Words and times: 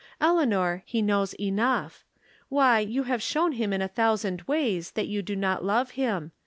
Eleanor, 0.19 0.81
he 0.87 0.99
knows 0.99 1.33
enough. 1.35 2.03
Why, 2.49 2.79
you 2.79 3.03
have 3.03 3.21
shown 3.21 3.51
him 3.51 3.71
in 3.71 3.83
a 3.83 3.87
thousand 3.87 4.41
ways 4.47 4.89
that 4.93 5.07
you 5.07 5.21
do 5.21 5.35
not 5.35 5.63
love 5.63 5.91
him. 5.91 6.31